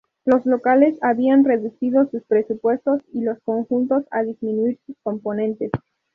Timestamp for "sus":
2.09-2.23, 4.87-4.95